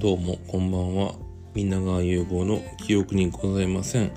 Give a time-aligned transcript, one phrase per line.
[0.00, 1.14] どうもこんばんは。
[1.54, 4.12] 皆川融合の記憶にございません。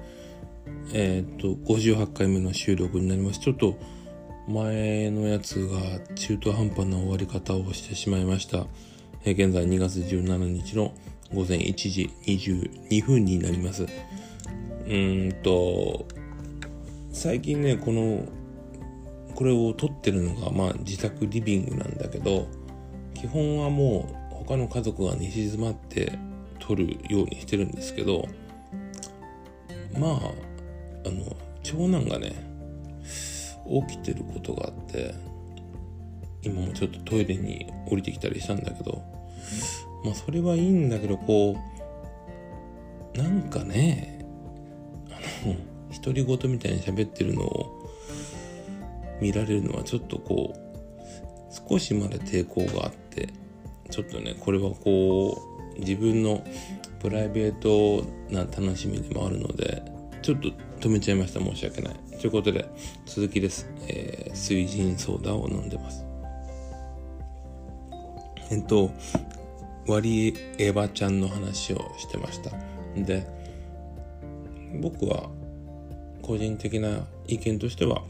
[0.94, 3.42] えっ、と58回目の収録になります。
[3.42, 3.78] ちょっと
[4.48, 8.66] 前のやつが中途半端な終わり方をしてしまいました、
[9.26, 10.94] えー、現在2月17日の
[11.34, 13.84] 午前1時22分になります。
[13.84, 16.08] うーんと
[17.12, 18.26] 最近ねこの
[19.36, 22.48] これを撮ってるのがまあ自宅リビングなんだけど
[23.16, 26.18] 基本はもう他の家族が寝静まって
[26.60, 28.28] 撮るようにしてるんですけど
[29.98, 30.12] まあ
[31.06, 32.54] あの長男がね
[33.88, 35.16] 起きてることがあって
[36.42, 39.02] 今もちょっとトイレに降りてきたりしたんだけど
[40.04, 41.58] まあそれはいいんだけどこ
[43.16, 44.26] うなんかね
[45.10, 45.56] あの
[46.04, 47.90] 独り言みたいに喋ってるのを
[49.22, 53.03] 見られるのはちょっとこう少しまで抵抗があって
[53.94, 55.40] ちょっとねこれはこ
[55.78, 56.44] う自分の
[57.00, 59.84] プライベートな楽しみでもあるので
[60.24, 61.40] ちょっと止めちゃいました。
[61.40, 61.94] 申し訳ない。
[62.20, 62.66] ということで
[63.06, 66.04] 続きです、えー、水腎ソーダを飲んでます。
[68.50, 68.90] えっと
[69.86, 72.50] ワリエヴァちゃんの話をしてました。
[72.96, 73.28] で
[74.82, 75.30] 僕は
[76.24, 78.02] 個人的な意見としては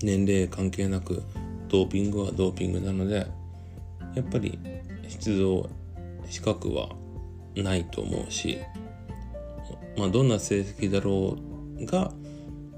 [0.00, 1.24] 年齢関係なく
[1.68, 3.26] ドーピングはドーピングなので
[4.14, 4.58] やっぱり
[5.20, 5.68] 出場
[6.28, 6.90] 資格は
[7.56, 8.58] ないと思うし、
[9.96, 11.36] まあ、どんな成績だろ
[11.78, 12.12] うが、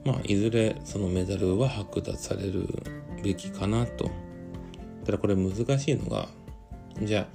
[0.04, 2.68] まあ、いずれそのメダルは剥奪される
[3.22, 4.10] べきかなと。
[5.04, 6.28] ただこれ難しいのが
[7.02, 7.26] じゃあ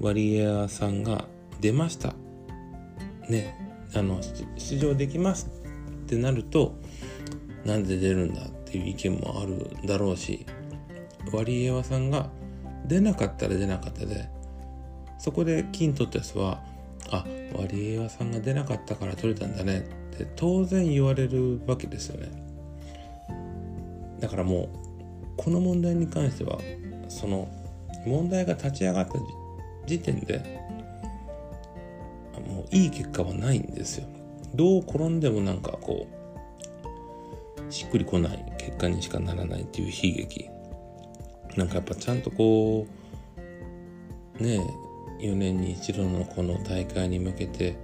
[0.00, 1.24] ワリエアさんが
[1.60, 2.14] 出ました
[3.28, 3.56] ね
[3.94, 4.20] あの
[4.56, 5.50] 出場できます
[6.04, 6.76] ってなると
[7.64, 10.46] なんで出るんだっていう意見もあるだろうし
[11.32, 12.30] ワリエワさんが
[12.86, 14.28] 出なかったら出なかったで
[15.18, 16.62] そこで金取った人は
[17.10, 17.24] あ
[17.54, 19.80] ワリエワさんが出なかったから取れたんだね。
[20.14, 22.28] って当然言われるわけですよね。
[24.20, 24.68] だからもう
[25.36, 26.58] この問題に関しては
[27.08, 27.48] その
[28.06, 29.14] 問題が立ち上がった
[29.86, 30.38] 時点で
[32.46, 34.06] もういい結果はないんですよ。
[34.54, 40.48] どう転んでもなんかこうしっくりこない結果にしかならないっていう悲劇。
[41.56, 42.86] なんかやっぱちゃんとこ
[44.38, 44.60] うね
[45.18, 47.76] 4年に一度のこの大会に向けて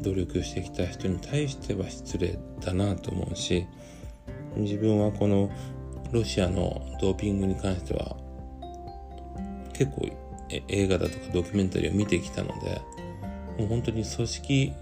[0.00, 3.66] 努力してきた人に対しては失礼だなと思うし
[4.56, 5.50] 自分はこの
[6.12, 8.16] ロシアのドーピングに関しては
[9.72, 10.08] 結構
[10.68, 12.80] 映画だとかドキュメンタリーを見てきたので
[13.58, 14.72] もう本当に組織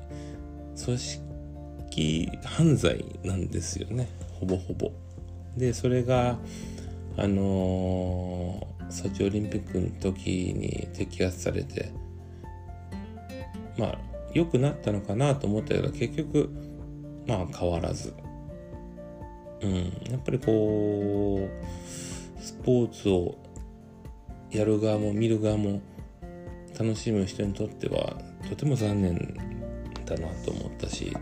[0.85, 4.09] 組織犯罪なんですよね
[4.41, 4.93] ほぼほぼ。
[5.57, 6.39] でそれが
[7.17, 8.48] あのー、
[8.91, 11.93] ソチオリンピックの時に摘発されて
[13.77, 13.99] まあ
[14.35, 16.51] 良くなったのかなと思ったけど結局
[17.27, 18.15] まあ変わらず。
[19.61, 19.75] うん。
[20.11, 23.37] やっぱりこうスポーツを
[24.51, 25.83] やる側も見る側も
[26.79, 28.17] 楽しむ人にとっては
[28.49, 29.37] とても残念
[30.07, 31.15] だなと思ったし、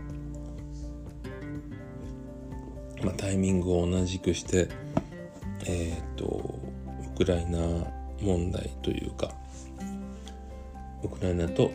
[3.03, 4.69] まあ、タイミングを同じくして
[5.65, 6.56] えっ、と
[7.17, 7.57] クライナ
[8.21, 9.31] 問題というか
[11.01, 11.71] ウクライナと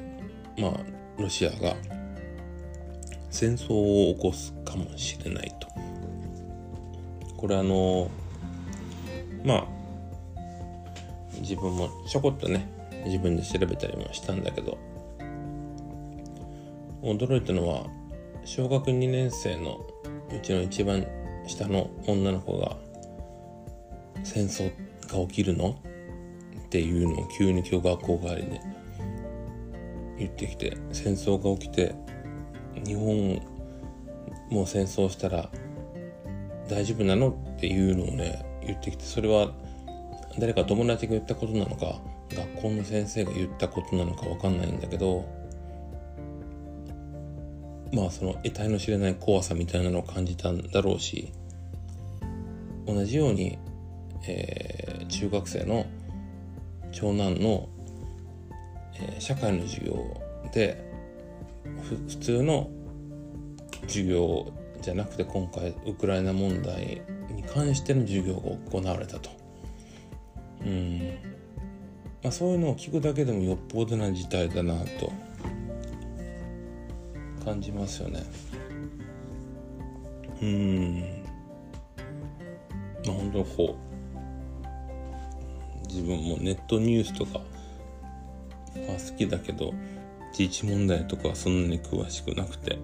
[0.57, 0.73] まあ
[1.19, 1.75] ロシアが
[3.29, 3.75] 戦争
[4.11, 5.67] を起こすかもしれないと。
[7.37, 8.09] これあの
[9.45, 9.67] まあ
[11.41, 12.69] 自分もちょこっとね
[13.05, 14.79] 自分で調べたりもしたんだけど
[17.03, 17.87] 驚いたのは
[18.45, 19.81] 小学2年生の
[20.31, 21.05] うちの一番
[21.49, 22.77] 下の女の子が
[24.23, 24.82] 戦争っ
[25.13, 25.79] が起きるの？
[26.65, 28.61] っていうのを急に今日学校帰りで
[30.19, 31.95] 言ってきて戦争が起きて
[32.85, 33.41] 日本
[34.51, 35.51] もう戦争したら
[36.69, 37.29] 大丈夫なの？
[37.31, 39.53] っていうのをね言ってきてそれは
[40.39, 42.01] 誰か友達が言ったことなのか
[42.35, 45.29] 学校の先生が言ったことなのか分かんないんだけど
[47.93, 51.33] まあその得体の知れない怖さみたいなのを感じたんだろうし
[52.87, 53.59] 同じように
[54.25, 55.87] えー、中学生の
[56.91, 57.69] 長男の、
[58.95, 60.21] えー、社会の授業
[60.53, 60.91] で
[62.09, 62.71] 普通の
[63.83, 69.31] 授業じゃなくて今回ウクライナ問題に関しての授業が行われたと。
[70.65, 71.19] うん
[72.23, 75.13] まあ、そういうのを聞くだけでもよっぽどな事態だなと
[77.45, 78.23] 感じますよね。
[80.41, 81.25] うん
[83.05, 83.92] まあ本当にこう
[85.93, 87.41] 自分もネットニュースとか
[88.75, 89.73] フまあ好きだけど
[90.37, 92.79] 自治問題とかはそんなに詳しくなくて。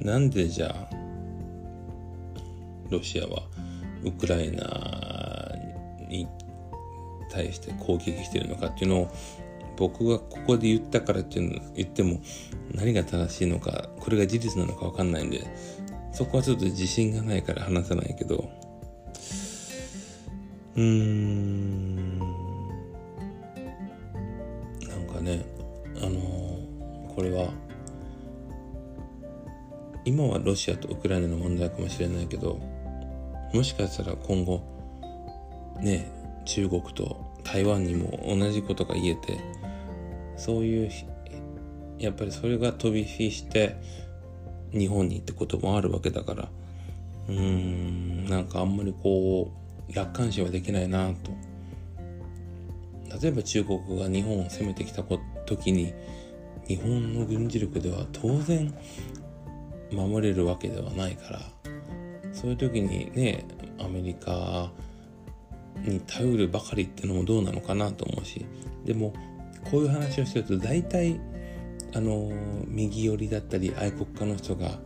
[0.00, 0.94] なんでじゃあ
[2.90, 3.42] ロシアは
[4.04, 5.52] ウクライナ
[6.08, 6.28] に
[7.30, 9.12] 対して攻撃してるのかっていうのを
[9.76, 12.20] 僕がここで言ったからっていうの言っても
[12.72, 15.44] 何が正しいのかこれが事実なのか分かんないんで
[16.12, 18.48] そこはちょっと自信がないから話さないけど。
[20.76, 21.93] うーん。
[25.24, 25.44] ね
[25.96, 26.20] あの、
[27.14, 27.48] これは
[30.04, 32.60] 今はロシアとウクライナの問題かもしれないけど
[33.54, 34.62] もしかしたら今後
[35.80, 36.10] ね
[36.44, 39.38] 中国と台湾にも同じことが言えて
[40.36, 40.90] そういう
[41.98, 43.76] やっぱりそれが飛び火して
[44.72, 46.48] 日本にってこともあるわけだから
[47.28, 49.52] うーんなんかあんまりこ
[49.88, 51.53] う楽観視はできないなと。
[53.24, 55.02] 例えば中国が日本を攻めてきた
[55.46, 55.94] 時に
[56.68, 58.70] 日本の軍事力では当然
[59.90, 61.40] 守れるわけではないから
[62.34, 63.46] そういう時にね
[63.80, 64.70] アメリカ
[65.78, 68.44] に頼るばかりってのもどうなのかなと思うし
[68.84, 69.14] でも
[69.70, 71.18] こういう話をしてると大体
[71.94, 72.30] あの
[72.66, 74.78] 右寄りだったり愛国家の人が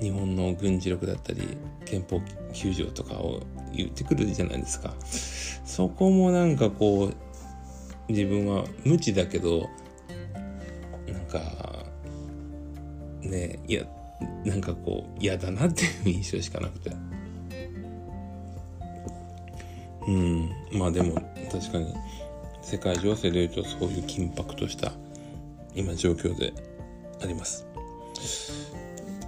[0.00, 2.18] 日本の軍事力だったり憲法
[2.52, 3.40] 9条とかを
[3.72, 4.94] 言ってくるじゃないですか。
[5.64, 7.29] そこもなんかこう
[8.10, 9.68] 自分は無知だけど
[11.06, 11.84] なんか
[13.22, 13.84] ねいや
[14.44, 16.90] なんかこう嫌だなっていう印象しかなくて。
[20.08, 21.14] うんまあでも
[21.52, 21.94] 確かに
[22.62, 24.92] 世界情勢でいうとそういう緊迫とした
[25.74, 26.52] 今状況で
[27.22, 27.66] あります。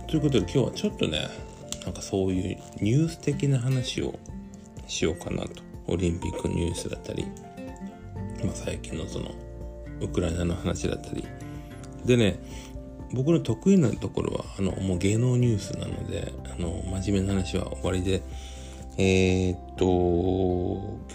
[0.09, 1.29] ということで今日はちょっとね
[1.85, 4.19] なんかそういうニュース的な話を
[4.87, 5.63] しようかなと。
[5.89, 7.27] オリンピックニュースだったり、
[8.45, 9.31] まあ、最近のその
[10.01, 11.25] ウクライナの話だったり。
[12.05, 12.41] でね
[13.13, 18.23] 僕の得意なところはあのもう芸能ニュースなのであの真面目な話は終わりで。
[18.99, 19.87] えー、っと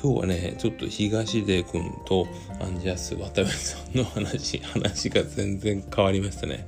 [0.01, 2.27] 今日はねちょっと東出君と
[2.59, 6.67] アンジャス渡辺さんの話 話が全然変わりましたね。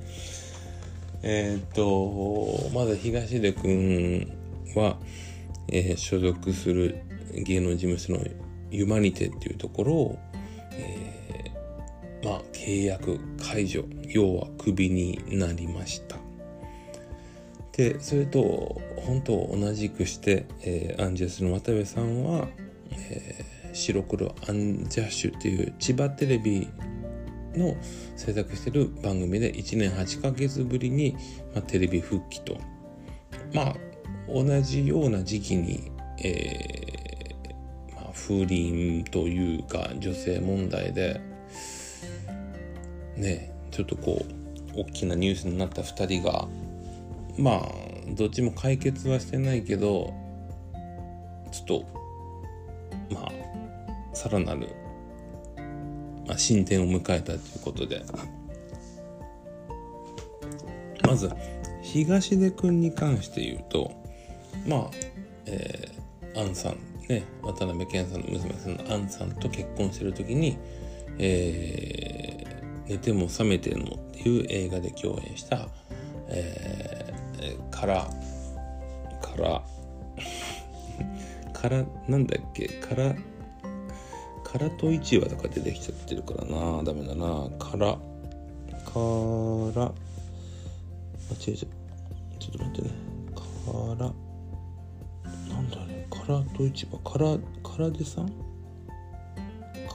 [1.22, 4.32] えー、っとまず東出君
[4.76, 4.98] は、
[5.68, 7.00] えー、所属する
[7.34, 8.24] 芸能事務所の
[8.70, 10.18] ユマニテっていうところを、
[12.22, 16.16] まあ契約解除要はクビになりました。
[17.72, 22.48] でそれと本当同じくして、えー、アンジャッシュの渡部さんは、
[22.92, 26.68] えー、白黒アンジャッシュっていう千葉テレビ
[27.54, 27.76] の
[28.16, 31.16] 制作してる番組で1年8ヶ月ぶりに、
[31.54, 32.58] まあ、テレビ復帰と。
[33.54, 33.76] まあ
[34.28, 35.90] 同じような時期に、
[36.22, 41.20] えーまあ、風鈴というか女性問題で
[43.20, 44.24] ねちょっとこ
[44.76, 46.48] う大きなニュースになった2人が
[47.38, 47.72] まあ
[48.14, 50.12] どっちも解決はしてないけど
[51.52, 51.84] ちょっと
[53.14, 54.68] まあさらなる、
[56.26, 58.04] まあ、進展を迎えたということで。
[61.10, 61.28] まず
[61.82, 63.90] 東出君に関して言うと
[64.64, 64.90] まあ、
[65.46, 66.78] えー、アンさん
[67.08, 70.56] ね渡辺謙さんの娘さんのアンさんと結婚してる時に、
[71.18, 72.29] えー、
[72.90, 75.68] 寝ても覚めてもっていう映画で共演した、
[76.28, 78.10] えーから、
[79.22, 79.62] から、
[81.52, 83.14] から、なんだっけ、から、
[84.42, 88.00] からと市場とか出てきちゃってるからな、ダメだな、から、か
[89.76, 89.92] ら、あ、
[91.46, 91.68] 違う違う、ちょ
[92.48, 92.90] っと待ってね、
[93.36, 93.42] か
[94.00, 94.12] ら、
[95.54, 98.26] なんだね、からと市場、から、からでさん？
[98.26, 98.34] か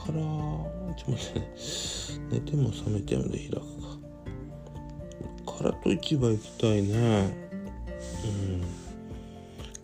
[0.08, 1.46] ら、ちょっと待ってね、
[2.30, 3.60] 寝ても覚めてもで開くか。
[5.46, 7.36] 唐戸市場行きたいね。
[8.24, 8.62] うん。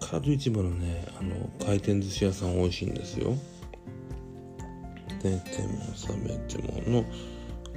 [0.00, 3.34] 唐戸市場のねあの回転寿司屋さん美味しいんですよ。
[5.22, 7.04] 寝ても覚めてもの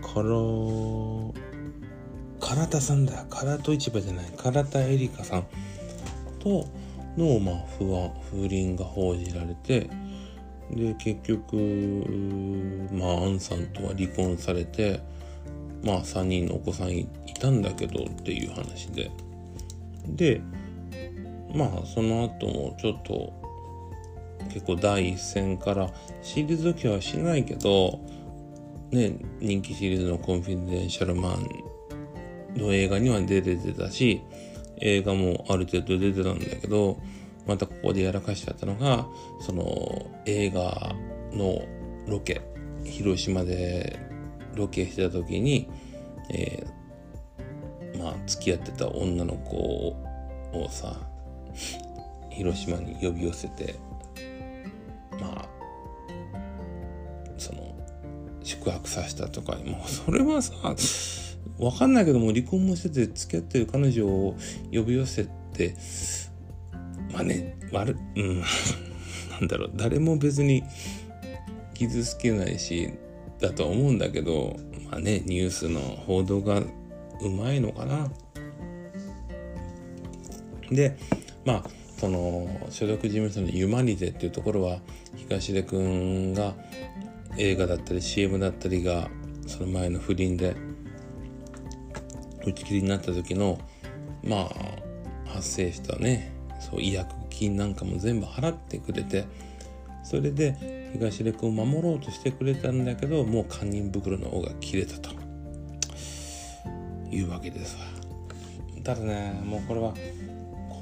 [0.01, 0.29] から
[2.39, 3.25] 唐田さんだ。
[3.29, 4.25] 唐戸市場じゃない。
[4.37, 5.47] 唐田エリカさん
[6.39, 6.67] と
[7.17, 9.89] の、まあ、不安風鈴が報じられて
[10.71, 11.55] で結局
[12.91, 14.99] まあアンさんとは離婚されて
[15.83, 17.07] まあ3人のお子さんい
[17.39, 19.11] たんだけどっていう話で。
[20.07, 20.41] で
[21.53, 23.33] まあその後もちょっと
[24.53, 25.89] 結構第一線から
[26.21, 27.99] 退きはしないけど
[28.91, 31.49] ね人気シリーズの「コンフィデンシャルマン」
[32.55, 34.21] の映画には出てたし
[34.77, 36.97] 映画もある程度出てたんだけど
[37.45, 39.07] またここでやらかしちゃったのが
[39.41, 40.95] その映画
[41.31, 41.61] の
[42.07, 42.41] ロケ。
[42.85, 43.99] 広島で
[44.55, 45.69] ロケしてた時に、
[46.29, 50.95] えー、まあ付き合ってた女の子をさ
[52.29, 53.75] 広島に呼び寄せて
[55.19, 55.45] まあ
[57.37, 57.75] その
[58.43, 60.53] 宿泊させたとかもう それはさ
[61.57, 64.35] わかんないけども離婚もしてて付き合ってる彼女を
[64.71, 65.75] 呼び寄せて
[67.15, 68.43] まあね悪うん。
[69.31, 69.71] なんだろう。
[69.75, 70.63] 誰も別に
[71.73, 72.89] 傷つけないし
[73.39, 74.55] だと思うんだけど
[74.89, 78.11] まあねニュースの報道がうまいのかな。
[80.69, 80.97] で
[81.45, 81.63] まあ
[81.97, 84.79] その所属事務所のユマニテっていうところは
[85.15, 86.53] 東出くんが
[87.37, 89.09] 映画だったり CM だったりが
[89.47, 90.55] その前の不倫で
[92.45, 93.59] 打ち切りになった時の
[94.23, 94.49] ま
[95.25, 96.34] あ発生したね
[96.69, 99.25] そう違約金なんかも全部払ってくれて
[100.03, 105.25] それで東出君を守ろうとしてくれたんだけどもう堪忍袋の尾が切れたと。
[107.15, 107.85] いうわけですわ。
[108.83, 109.93] ただねもうこれは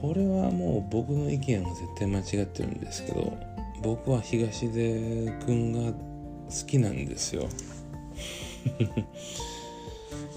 [0.01, 3.37] これはもう僕の意見は絶対間違ってるんですけど
[3.81, 5.97] 僕は東出君が好
[6.67, 7.47] きなんですよ。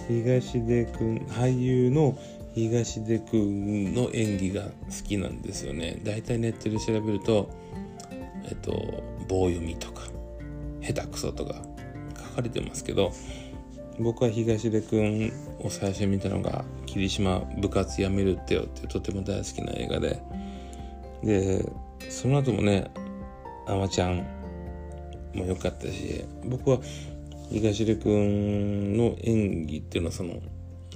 [0.08, 2.16] 東出君俳優の
[2.56, 4.70] 東出君の演技が好
[5.06, 6.00] きなんですよね。
[6.02, 7.50] だいたいネットで調べると
[8.48, 8.72] えっと
[9.28, 10.04] 棒読みとか
[10.80, 11.62] 下手くそとか
[12.16, 13.12] 書かれてますけど
[13.98, 20.22] 僕は東出君を最初見たのが「霧島部活やめるってよ」ってとても大好きな映画で。
[21.22, 21.70] で
[22.08, 22.90] その後もね
[23.68, 24.24] 「あまちゃん」
[25.34, 26.78] も良かったし僕は
[27.50, 30.40] 東出君の演技っていうのはその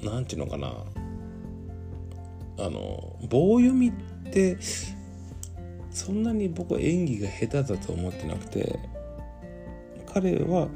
[0.03, 1.10] 何て言うのかな。
[2.61, 3.93] あの棒読みっ
[4.33, 4.59] て
[5.91, 8.79] そんなに僕は演技が下手だと思ってなくて
[10.13, 10.69] 彼は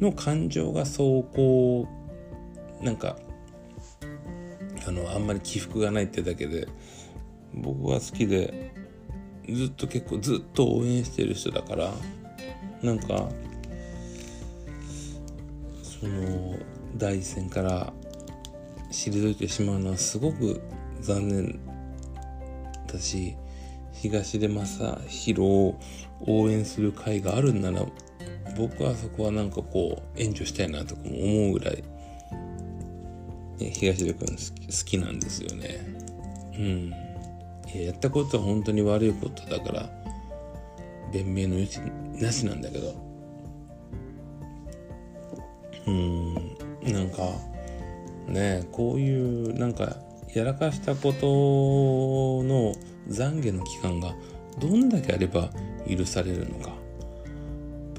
[0.00, 1.88] の感情がそうこ
[2.80, 3.16] うなんか
[4.86, 6.68] あのあんまり起伏がないってだけで
[7.54, 8.72] 僕は好きで
[9.48, 11.92] ずっと結構ずっと応援してる人だから
[12.82, 13.28] なんか
[15.82, 16.56] その
[16.96, 17.92] 第一線から
[18.90, 20.60] 退いてしまうのはすごく
[21.00, 21.60] 残念
[22.86, 23.36] だし
[23.92, 25.80] 東出正宏を
[26.20, 27.84] 応援する会があるんなら
[28.56, 31.82] 僕はそこはなんかこう援助したいなとかも思うぐらい、
[33.58, 34.36] ね、東出君好
[34.84, 35.80] きなんですよね。
[36.58, 37.08] うん。
[37.76, 39.90] ややったことは本当に悪いことだから
[41.12, 41.78] 弁明の余地
[42.20, 42.94] なしなんだけど
[45.86, 46.34] うん
[46.84, 47.22] なんか
[48.26, 49.96] ねこういうなんか
[50.34, 51.26] やらかしたこと
[52.46, 52.74] の
[53.08, 54.14] 懺悔の期間が
[54.58, 55.50] どんだけあれば
[55.88, 56.78] 許されるのか。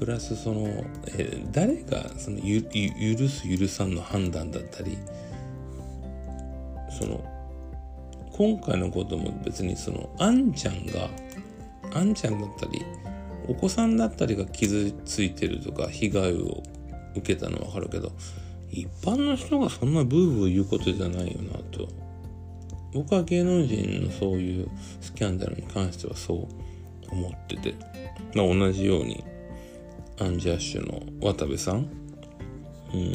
[0.00, 0.66] プラスその、
[1.08, 4.96] えー、誰がそのゆ許す許さんの判断だったり
[6.98, 7.22] その
[8.32, 11.10] 今回のことも別にそのあんちゃんが
[11.92, 12.82] あんちゃんだったり
[13.46, 16.62] お子さんだったりが傷ついてるとか被害を
[17.14, 18.10] 受けたのはわかるけど
[18.70, 22.09] 一般の人がそんなブーブー言うことじゃないよなと。
[22.92, 24.68] 僕は芸能人のそういう
[25.00, 26.48] スキャンダルに関してはそう
[27.12, 27.74] 思ってて、
[28.34, 29.24] まあ、同じように
[30.20, 31.88] アンジャッシュの渡部さん。
[32.92, 33.12] うん。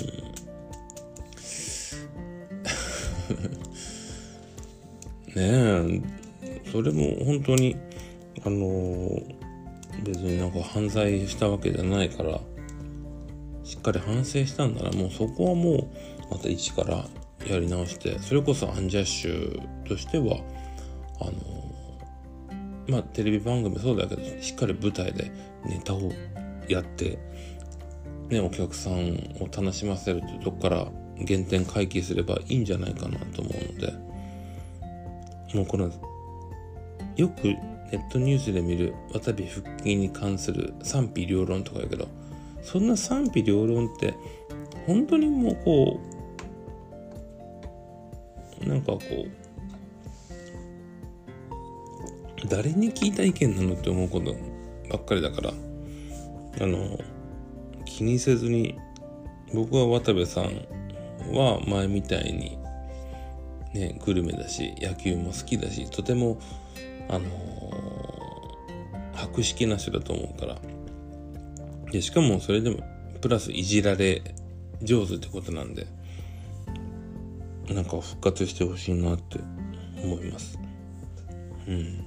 [5.36, 6.02] ね
[6.42, 7.76] えそれも本当に
[8.44, 9.22] あの、
[10.04, 12.40] 別になんか犯罪したわけじゃないから
[13.64, 14.84] しっかり反省したんな。
[14.84, 15.88] らもうそこはもう
[16.32, 17.06] また一から
[17.46, 20.38] やり直してそれこそアンジャッシュとしては
[21.22, 21.32] あの
[22.88, 25.32] まあテレビ番組そうだけどしっかり舞台で
[25.66, 26.12] ネタを
[26.68, 27.20] やって、
[28.30, 28.94] ね、お客さん
[29.40, 30.88] を楽しませるというとこから
[31.28, 33.94] 原点回帰すればいいんじゃないかなと思うので
[35.54, 35.92] もうこの
[37.16, 42.08] よくネットニュースで見る渡部復帰に関する賛否両論とか言うけど
[42.62, 44.16] そんな賛否両論って
[44.86, 46.15] 本当にもうこう
[48.66, 49.30] なんかこう
[52.48, 54.36] 誰に聞いた意見なのって思うこと
[54.90, 55.52] ばっかりだから
[56.62, 57.00] あの
[57.86, 58.78] 気にせずに
[59.54, 60.68] 僕は渡部さん
[61.34, 62.58] は前みたいに
[63.74, 66.38] ねグルメだし野球も好きだしとても
[67.08, 67.28] あの、
[69.14, 70.58] 博識な人だと思うから。
[71.92, 72.80] でしかもそれでも
[73.22, 74.22] プラスいじられ
[74.82, 75.88] 上手ってことなんで。
[77.74, 79.40] なんか復活してほしいなって
[80.04, 80.60] 思います。
[81.68, 81.98] うん。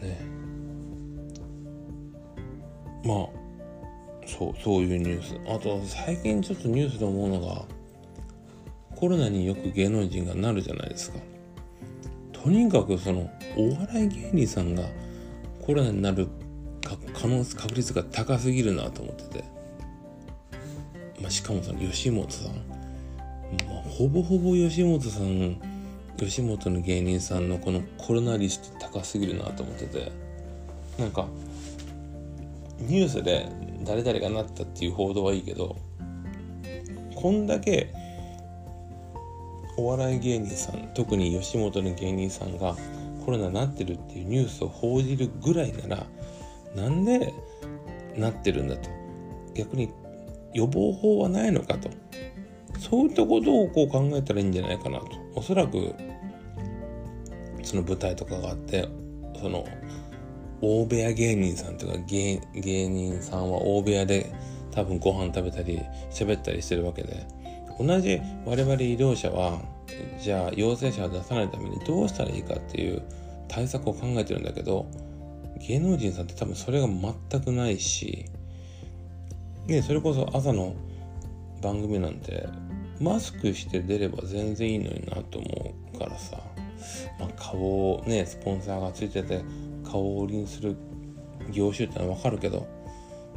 [0.00, 0.20] ね。
[3.04, 3.28] まあ
[4.26, 5.36] そうそういうニュース。
[5.48, 7.64] あと最近ちょっとニュースで思うのが
[8.96, 11.18] コロナによく芸能人がなるじゃないですか。
[12.32, 14.84] とにかくそのお笑い芸人さんが
[15.60, 16.28] コロナになる
[17.14, 19.44] 可能確率が高すぎるなと思ってて、
[21.24, 22.52] まあ、しかもその吉本さん、
[23.66, 25.58] まあ、ほぼほぼ吉本さん
[26.16, 30.24] 吉本の芸人さんのこのコロナ率って高すぎるなと思ってて。
[30.98, 31.26] なんか
[32.78, 33.48] ニュースで
[33.84, 35.76] 誰々がなったっていう報道はいいけど
[37.14, 37.92] こんだけ
[39.76, 42.76] お笑い芸人さん特に吉本の芸人さんが
[43.24, 46.06] コロナになってるっていうニュースを報じるぐらいなら
[46.76, 47.32] なんで
[48.16, 48.88] なってるんだと。
[49.54, 49.88] 逆に
[50.54, 51.90] 予防法はないのかと。
[52.78, 55.06] そういったことをこう考えたらいいんじゃないかなと。
[55.34, 55.94] おそらく
[57.62, 58.88] その舞台とかがあって
[59.40, 59.66] その
[60.60, 64.32] 大部屋芸人さんとか芸芸人さんは大部屋で
[64.70, 65.80] 多分ご飯食べたり
[66.10, 67.26] 喋ったりしてるわけで
[67.78, 69.60] 同じ我々医療者は
[70.20, 73.02] じゃあ陽性者を出さないためにどうしたらいいかっていう
[73.48, 74.86] 対策を考えてるんだけど
[75.66, 78.26] 芸能人さんって多分それが全くないし
[79.66, 80.74] ねそれこそ朝の
[81.62, 82.46] 番組なんて
[83.00, 86.38] マスクして出れば全然いいのになと思うからさ、
[87.18, 89.42] まあ、顔をねスポンサーがついてて
[89.84, 90.76] 顔を売りにする
[91.50, 92.66] 業種ってのは分かるけど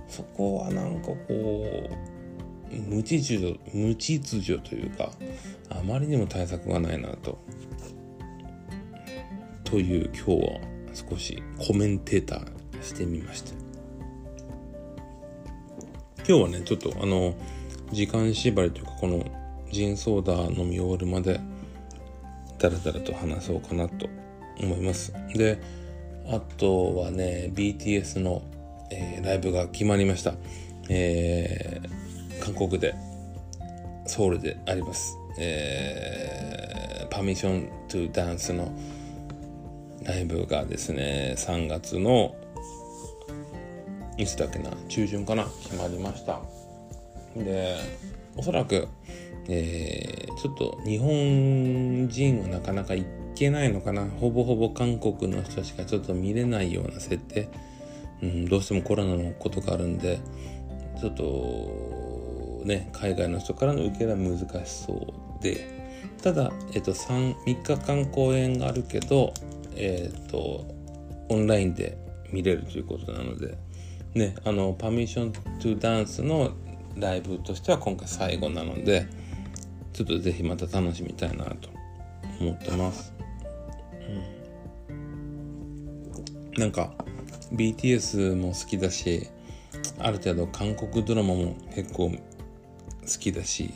[0.08, 5.12] そこはなんかこう無秩序無秩序というか
[5.70, 7.38] あまりにも対策がないなと。
[9.64, 10.60] という今日は
[10.94, 13.67] 少しコメンテーターしてみました。
[16.28, 17.36] 今日はねちょっとあの
[17.94, 19.24] 時間縛りというかこの
[19.72, 21.40] ジンソーダ飲み終わるまで
[22.60, 24.10] だらだらと話そうかなと
[24.60, 25.14] 思います。
[25.34, 25.58] で
[26.30, 28.42] あとはね BTS の、
[28.92, 30.34] えー、ライブが決まりました、
[30.90, 32.94] えー、韓国で
[34.06, 38.78] ソウルであります、えー、パミッショントゥダンスの
[40.04, 42.36] ライブがですね3月の
[44.17, 46.41] いつだっけな中旬かな決まりました。
[47.36, 47.77] で
[48.36, 48.88] おそらく、
[49.47, 54.06] えー、ちょっと日本人はなかなか行けないのかな。
[54.06, 57.49] ほぼほぼ韓国の人しかちょっと見れないような設定、
[58.23, 60.19] うん、どうしてもコロナのことがあるんで
[60.99, 65.77] ちょっとね海外の人からの受けが難しそうで。
[66.23, 69.34] ただ、えっと、3, 3日間公演があるけど
[69.75, 70.65] えっ、と
[71.30, 71.95] オンラインで
[72.32, 73.66] 見れるということなので。
[74.13, 76.52] ねあのパミッショントゥダンスの
[76.96, 79.08] ライブとしては今回最後なので
[79.93, 81.70] ちょっとぜひまた楽しみたいなと
[82.39, 83.13] 思ってます、
[84.89, 86.93] うん、なんか
[87.54, 89.28] BTS も好きだし
[90.00, 92.17] ある程度韓国ドラマも結構好
[93.20, 93.74] きだし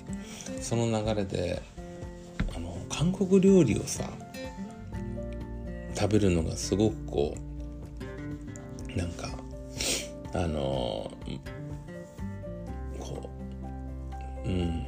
[0.62, 1.62] その流れで
[2.56, 4.10] あの韓国料理をさ
[5.96, 7.36] 食べるのがすごくこ
[8.94, 9.30] うなんか
[10.34, 11.12] あの
[13.00, 13.30] こ
[14.46, 14.86] ううん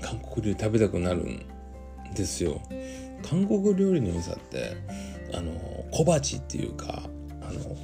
[0.00, 1.44] 韓国料理食べたくなるん
[2.14, 2.60] ですよ。
[3.28, 4.76] 韓国料理の良さって
[5.34, 5.52] あの
[5.90, 7.02] 小鉢っていうか
[7.42, 7.76] あの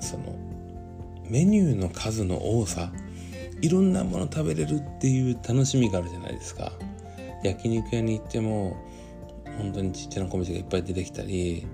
[0.00, 0.38] その
[1.28, 2.92] メニューの数の多さ
[3.60, 6.72] いろんなもの食べれるっていう楽しみがあるじゃないですか。
[7.42, 8.76] 焼肉屋に行っても
[9.58, 11.66] 本当にちっちゃな小飯がいっぱい出てきたり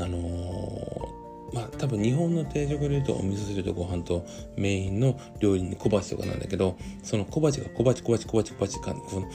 [0.00, 1.07] あの、
[1.52, 9.28] まあ多分日本の定食でいうとお味噌汁とご飯とメインの料理に小鉢とかなんだけどその小鉢が小鉢小鉢小鉢小鉢かこの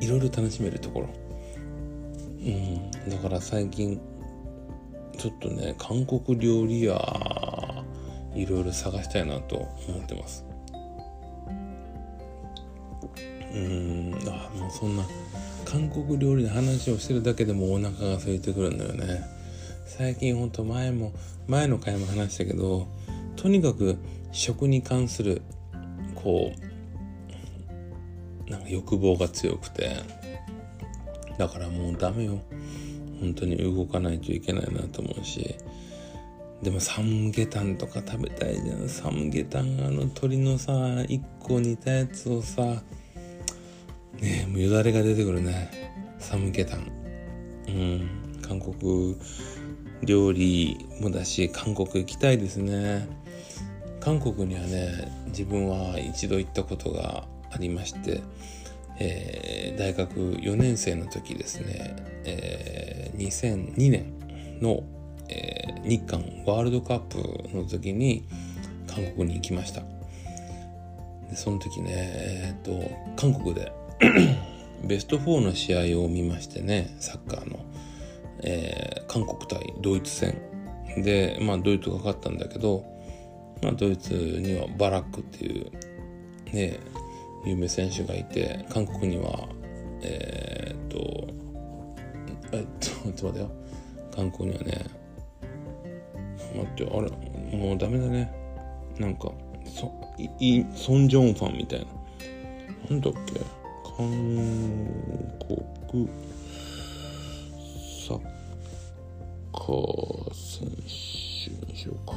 [0.00, 1.08] いろいろ楽しめるところ。
[2.46, 4.00] うんだから最近
[5.18, 7.84] ちょっとね韓国料理屋
[8.34, 9.56] いろいろ探したいなと
[9.88, 10.44] 思ってます。
[13.54, 15.04] うんあもうそんな
[15.64, 19.35] 韓国料理の話をしてるだけでもお腹が空いてくるんだよね。
[19.86, 21.12] 最近ほんと前も
[21.46, 22.86] 前の回も話したけど
[23.36, 23.96] とにかく
[24.32, 25.42] 食に関する
[26.14, 26.52] こ
[28.46, 29.96] うなんか欲望が強くて
[31.38, 32.40] だからもうダメよ。
[33.20, 35.56] 本当に動かないといけないなと思うし。
[36.62, 38.88] でもサムゲタンとか食べたいじゃん。
[38.88, 42.82] サムゲタンあの鶏のさ1個煮たやつをさね
[44.44, 45.70] えもうよだれが出てくるね。
[46.18, 46.90] サムゲタン。
[47.68, 48.40] うん。
[48.46, 49.16] 韓国
[50.02, 53.08] 料理もだし韓国行きたいですね。
[54.00, 58.22] 韓国にはね自分は一度行ったことがありまして、
[59.00, 64.84] えー、大学4年生の時ですね、えー、2002年の、
[65.28, 67.18] えー、日韓ワールドカップ
[67.56, 68.28] の時に
[68.86, 69.80] 韓国に行きました。
[71.28, 73.72] でその時ねえっ、と韓国で
[74.86, 77.58] ベスト4の試合を見ましてねサッカーの、
[78.42, 80.40] えー、韓国対ドイツ戦。
[80.98, 82.84] でまあドイツが勝ったんだけど、
[83.62, 85.70] まあ、ドイツにはバラックっていう
[86.52, 86.78] ね
[87.44, 89.48] 有名選手がいて韓国には
[90.02, 91.28] えー、っと
[92.56, 93.50] えっとちょっと待ってよ。
[94.14, 94.86] 韓国にはね
[96.54, 97.10] 待ってあれ
[97.58, 98.32] もうダメだね。
[98.98, 99.30] なんか
[99.66, 99.92] そ
[100.38, 101.86] いソン・ジョンファンみたいな。
[102.88, 103.40] なんだっけ？
[103.98, 104.08] 韓
[105.90, 106.08] 国？
[110.32, 110.70] 選手
[111.66, 112.14] にしようか。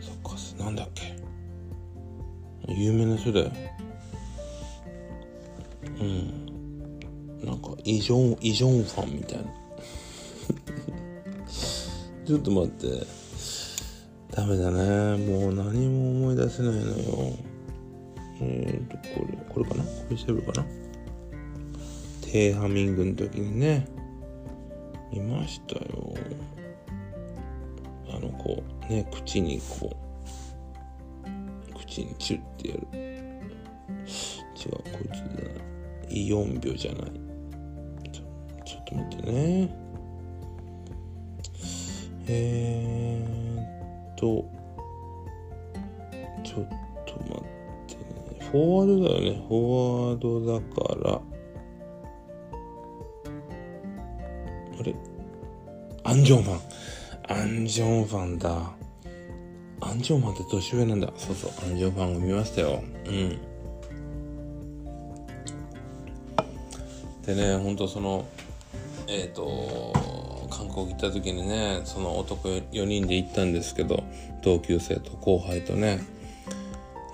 [0.00, 1.14] サッカー選なんだっけ？
[2.68, 3.50] 有名な人だよ。
[6.00, 6.98] うん。
[7.44, 9.44] なんかイジョンイジョンファンみたいな。
[12.26, 13.06] ちょっと待って。
[14.32, 15.16] ダメだね。
[15.26, 17.36] もう何も思い出せないのよ。
[18.40, 19.84] えーとこれこれかな？
[19.84, 20.66] これ調べるかな？
[22.34, 23.86] テーハミングの時にね
[25.12, 26.14] 見ましたよ。
[28.12, 29.96] あのこうね口にこ
[31.70, 32.88] う口にチュッてやる。
[32.90, 35.52] 違うこいつじゃな
[36.10, 37.12] い4秒じゃない。
[38.12, 38.24] ちょ
[38.64, 39.76] ちょっと待ってね。
[42.26, 44.44] えーっと
[46.42, 46.68] ちょっ
[47.06, 47.44] と待っ
[47.86, 48.48] てね。
[48.50, 49.44] フォワードだよね。
[49.46, 49.56] フォ
[50.08, 51.33] ワードだから。
[56.14, 56.60] ンジョンファン。
[57.28, 58.72] アンジョンファンだ。
[59.80, 61.12] アンジョンファンって年上なんだ。
[61.16, 62.82] そうそうアンジョンファンを見ましたよ。
[63.06, 63.38] うん。
[67.26, 68.26] でねほんとその
[69.06, 69.92] えっ、ー、と
[70.50, 74.04] 韓国行った時にねその男4人で行ったんですけど
[74.42, 76.00] 同級生と後輩とね。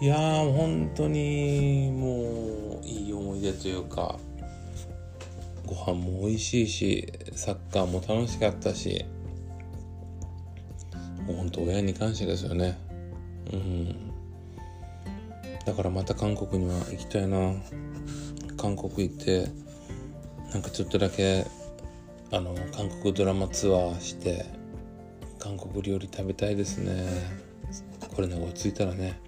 [0.01, 4.19] いやー本当にもういい思い出というか
[5.71, 9.05] ご飯も美味しいしサッカーも楽しかったし
[11.25, 12.77] もう本当親に感謝ですよね。
[13.53, 14.11] うん。
[15.65, 17.55] だからまた韓国には行きたいな。
[18.57, 19.47] 韓国行って
[20.53, 21.47] なんかちょっとだけ
[22.33, 24.45] あの韓国ドラマツアーして
[25.39, 27.07] 韓国料理食べたいですね。
[28.15, 29.21] これね落ち着いたらね。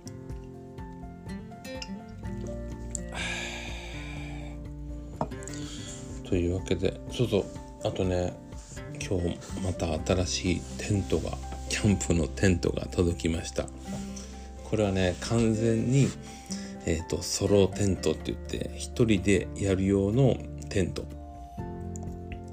[6.32, 7.44] というわけでそうそう。
[7.84, 8.32] あとね
[9.06, 9.92] 今日また
[10.24, 11.32] 新しいテントが
[11.68, 13.66] キャンプのテントが届きました。
[14.64, 16.08] これはね完全に
[16.86, 20.38] え、ー、とソロテントって言って一人でやる用の
[20.70, 21.04] テント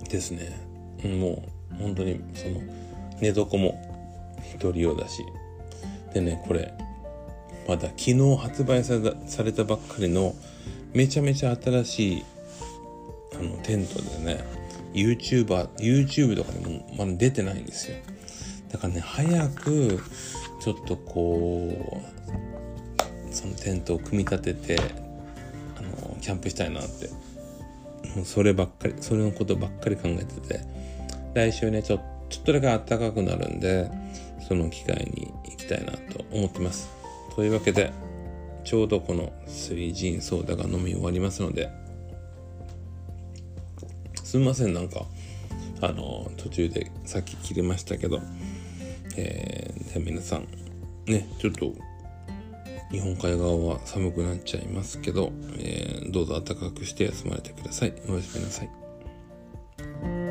[0.09, 0.59] ですね。
[1.01, 2.61] もう本当にその
[3.21, 3.79] 寝床も
[4.43, 5.23] 一人用だし。
[6.13, 6.73] でねこれ
[7.65, 8.99] まだ昨日発売さ
[9.41, 10.35] れたばっかりの
[10.91, 12.25] めちゃめちゃ新しい
[13.39, 14.43] あのテントでね
[14.93, 17.97] YouTuber YouTube とかでもまだ出てないんですよ。
[18.71, 19.99] だからね早く
[20.61, 22.03] ちょっとこ
[23.31, 24.79] うそのテントを組み立てて
[25.77, 27.09] あのキャンプしたいなって。
[28.23, 30.61] そればっかりそれのことばっかり考えてて。
[31.33, 31.99] 来週ねちょ
[32.29, 33.89] ちょっとだけ暖かくなるんで
[34.47, 36.89] その機会に行きたいなと思ってます。
[37.35, 37.91] というわけで
[38.63, 41.69] ちょうどこの水ジンソーダが飲み終わりますので
[44.29, 45.05] すみませんなんか
[45.81, 48.21] あの途中でさっき切れましたけど
[49.17, 50.47] えー、で皆さん
[51.07, 51.73] ねちょっと
[52.91, 57.93] 日本海側は寒くなっちゃいますけど、えー、どうぞ暖かくして休まれてください。
[58.07, 60.28] おやすみなさい。